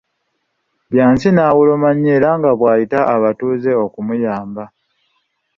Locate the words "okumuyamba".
3.85-4.63